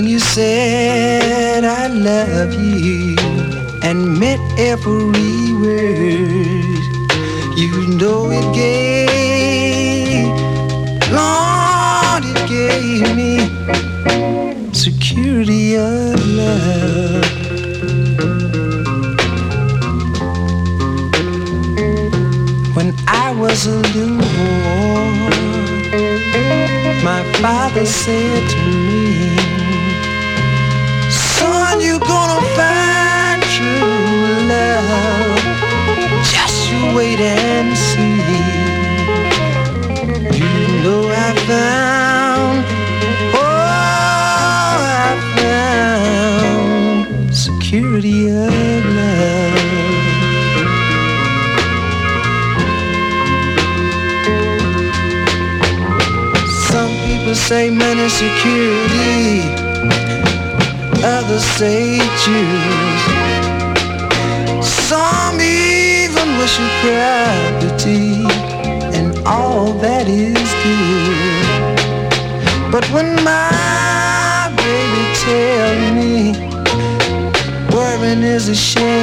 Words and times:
when 0.00 0.08
you 0.08 0.18
say 0.18 0.79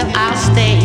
tried 0.00 0.81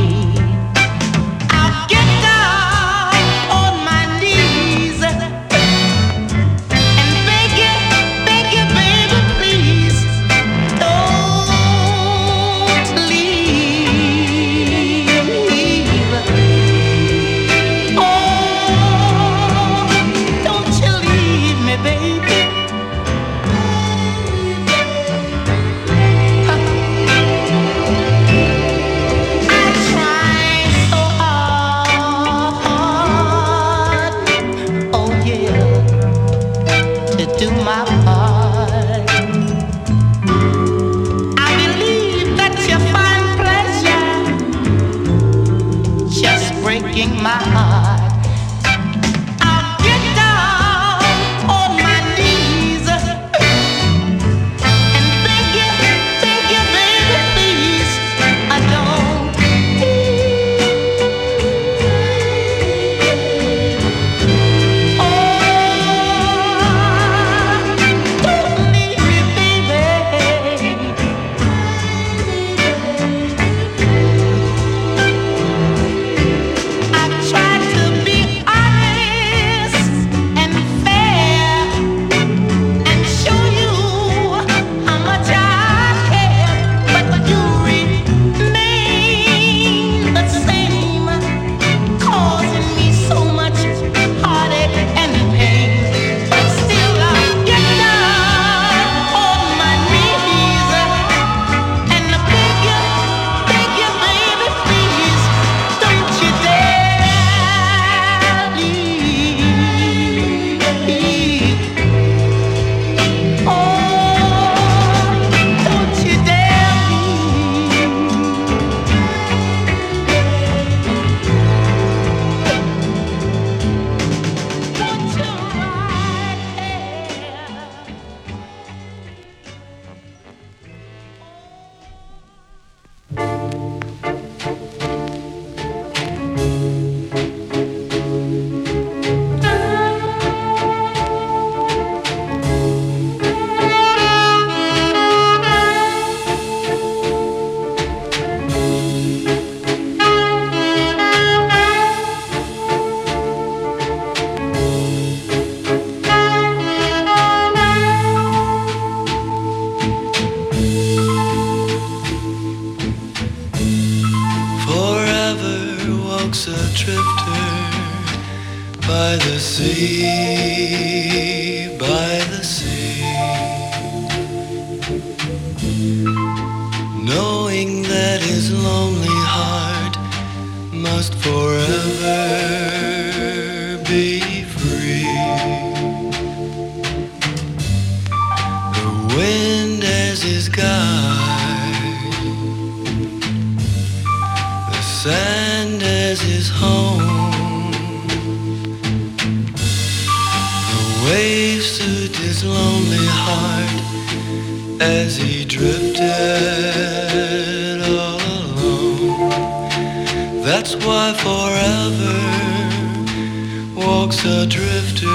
walks 213.77 214.25
a 214.25 214.48
drifter 214.48 215.05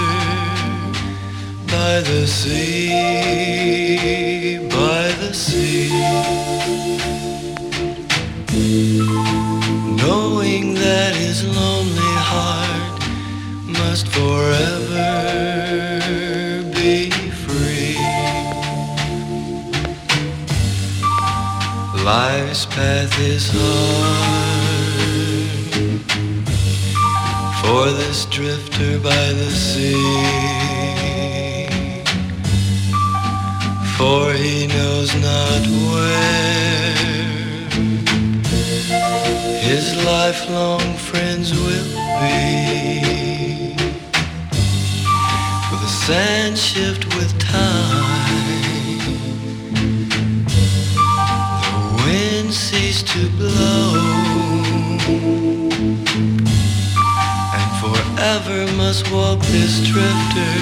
by 1.67 2.01
the 2.01 2.27
sea, 2.27 3.79
by 4.69 5.13
the 5.21 5.35
sea. 5.35 5.91
Knowing 9.97 10.75
that 10.75 11.15
his 11.17 11.45
lonely 11.45 12.15
heart 12.31 13.01
must 13.67 14.07
forever 14.09 15.11
be 16.73 17.11
free. 17.45 17.99
Life's 22.05 22.67
path 22.67 23.19
is 23.21 23.51
hard. 23.53 24.42
for 27.63 27.91
this 27.91 28.27
drifter 28.27 28.99
by 28.99 29.25
the 29.41 29.51
sea. 29.51 29.95
For 33.97 34.33
he 34.33 34.67
knows 34.67 35.15
not 35.31 35.63
where 35.91 37.23
his 39.69 39.85
lifelong 40.05 40.87
friends 41.09 41.53
will 41.53 41.91
be. 42.21 43.77
For 45.69 45.79
the 45.85 45.93
sand 46.07 46.59
shift 46.59 47.05
with 47.17 47.33
time, 47.39 48.43
the 51.73 52.03
wind 52.05 52.53
ceased 52.53 53.07
to 53.09 53.29
blow. 53.39 54.02
ever 58.23 58.71
must 58.77 59.11
walk 59.11 59.41
this 59.47 59.81
drifter 59.85 60.55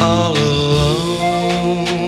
all 0.00 0.36
alone. 0.36 1.99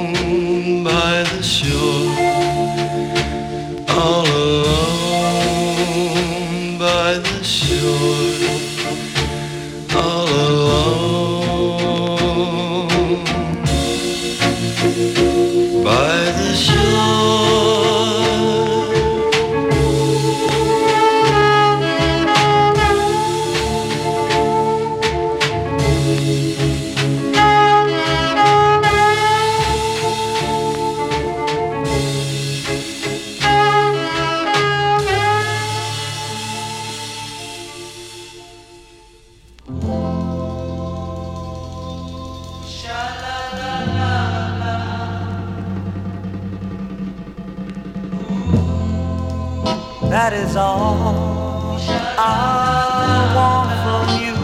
That 50.12 50.35
is 50.35 50.57
all 50.57 51.79
I 52.18 53.33
want 53.35 53.70
from 53.83 54.07
you. 54.22 54.37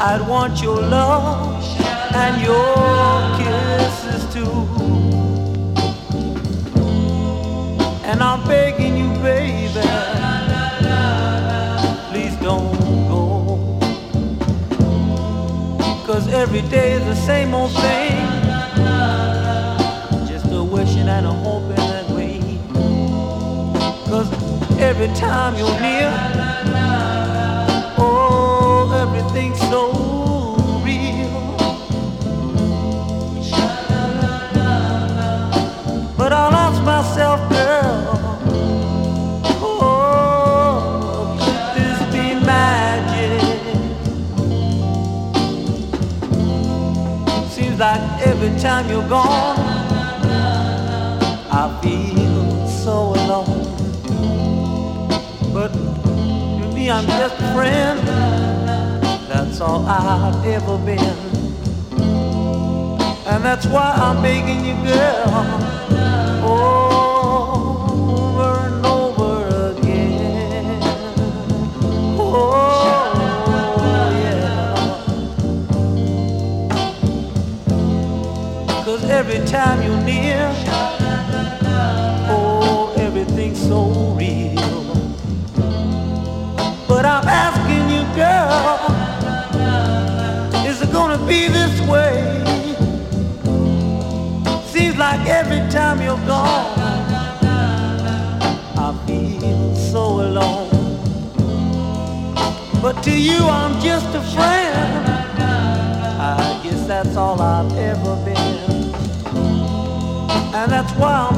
I'd 0.00 0.26
want 0.26 0.62
your 0.62 0.80
love 0.80 1.62
and 2.14 2.40
your 2.40 3.36
kisses 3.36 4.24
too. 4.32 4.56
And 8.06 8.22
I'm 8.22 8.42
begging 8.48 8.96
you, 8.96 9.10
baby, 9.22 9.82
please 12.08 12.36
don't 12.36 12.72
go. 13.06 13.20
Cause 16.06 16.26
every 16.28 16.62
day 16.70 16.92
is 16.92 17.04
the 17.04 17.14
same 17.14 17.52
old 17.52 17.72
thing. 17.72 18.25
every 24.98 25.14
time 25.14 25.54
you're 25.56 25.78
near. 25.78 26.10
Oh, 27.98 28.88
everything's 29.02 29.60
so 29.68 29.92
real. 30.82 31.56
But 36.16 36.32
I 36.32 36.48
ask 36.64 36.82
myself, 36.82 37.40
girl. 37.50 37.96
Oh, 39.60 40.06
like 47.78 48.26
every 48.26 48.58
time 48.58 48.88
you're 48.88 49.06
gone 49.06 49.55
I'm 56.88 57.06
just 57.06 57.34
a 57.34 57.52
friend. 57.52 57.98
That's 59.28 59.60
all 59.60 59.84
I've 59.86 60.46
ever 60.46 60.78
been. 60.78 61.00
And 63.26 63.44
that's 63.44 63.66
why 63.66 63.92
I'm 63.96 64.22
begging 64.22 64.64
you, 64.64 64.74
girl. 64.84 65.44
Over 67.24 68.50
and 68.68 68.86
over 68.86 69.72
again. 69.72 70.80
Oh, 72.18 72.54
yeah. 74.22 74.76
Cause 78.84 79.04
every 79.10 79.44
time 79.44 79.82
you're 79.82 80.02
near, 80.02 80.52
oh, 82.28 82.94
everything's 82.96 83.60
so 83.60 84.14
real. 84.16 84.75
girl, 88.16 88.78
is 90.66 90.80
it 90.80 90.90
gonna 90.90 91.18
be 91.26 91.48
this 91.48 91.80
way? 91.82 92.42
Seems 94.72 94.96
like 94.96 95.28
every 95.28 95.60
time 95.70 96.00
you're 96.00 96.24
gone, 96.26 96.78
I 98.78 98.88
feel 99.06 99.76
so 99.76 100.04
alone. 100.26 100.70
But 102.80 103.02
to 103.02 103.12
you, 103.12 103.38
I'm 103.60 103.78
just 103.82 104.08
a 104.14 104.22
friend. 104.34 105.08
I 106.18 106.60
guess 106.62 106.86
that's 106.86 107.16
all 107.16 107.38
I've 107.42 107.76
ever 107.76 108.16
been. 108.24 108.94
And 110.54 110.72
that's 110.72 110.92
why 110.94 111.28
I'm 111.28 111.35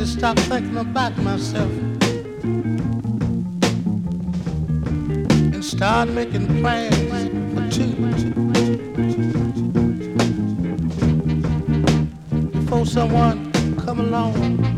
to 0.00 0.06
stop 0.06 0.38
thinking 0.38 0.78
about 0.78 1.14
myself 1.18 1.70
and 5.52 5.62
start 5.62 6.08
making 6.08 6.46
plans 6.62 6.96
for 7.52 7.68
two. 7.70 7.92
Before 12.50 12.86
someone 12.86 13.52
come 13.76 14.00
along 14.00 14.69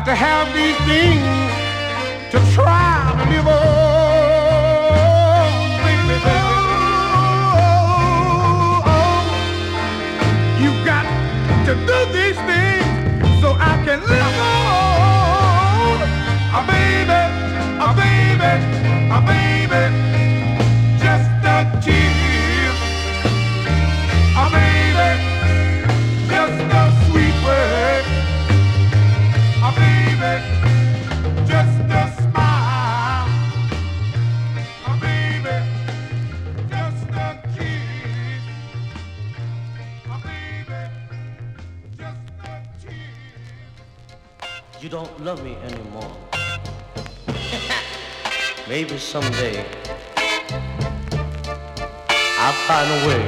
got 0.00 0.06
to 0.06 0.14
have 0.14 0.48
these 0.54 0.76
things 0.88 1.52
to 2.32 2.38
try 2.54 3.12
to 3.18 3.24
live 3.30 3.48
on. 3.48 3.52
Baby, 5.84 6.16
baby. 6.24 6.30
Oh, 7.44 7.60
oh, 8.86 8.92
oh. 8.94 10.84
Got 10.86 11.06
to 11.66 11.74
do 11.74 11.98
these 12.16 12.40
things 12.48 12.86
so 13.42 13.48
I 13.60 13.76
can 13.84 14.00
live 14.00 14.36
on. 14.40 15.98
Oh, 16.56 16.64
baby, 16.66 17.20
oh, 17.84 17.92
baby, 18.00 18.52
oh, 19.12 19.20
baby. 19.26 20.19
someday 48.98 49.64
I'll 52.36 52.52
find 52.66 52.90
a 52.90 53.06
way 53.06 53.22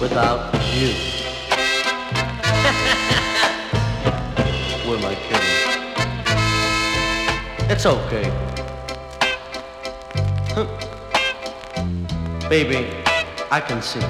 without 0.00 0.52
you. 0.74 0.90
Who 4.82 4.90
am 4.96 5.04
I 5.04 5.14
kidding? 5.28 5.60
It's 7.70 7.86
okay. 7.86 8.26
Baby, 12.48 12.88
I 13.52 13.60
can 13.60 13.80
see. 13.80 14.00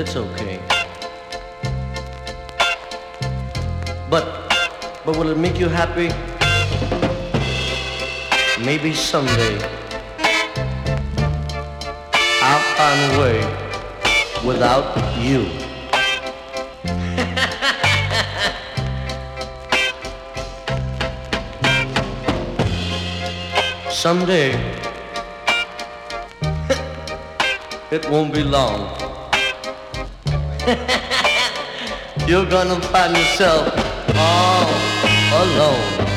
It's 0.00 0.16
okay. 0.16 0.41
But 5.04 5.16
will 5.16 5.30
it 5.30 5.38
make 5.38 5.58
you 5.58 5.68
happy? 5.68 6.08
Maybe 8.64 8.94
someday 8.94 9.58
I'll 12.40 12.62
find 12.76 13.12
a 13.12 13.18
way 13.20 13.40
without 14.46 14.96
you. 15.18 15.46
Someday 23.90 24.52
it 27.90 28.08
won't 28.08 28.32
be 28.32 28.44
long. 28.44 28.88
You're 32.28 32.46
gonna 32.46 32.80
find 32.80 33.16
yourself 33.16 33.66
all 34.16 34.51
alone. 35.42 36.11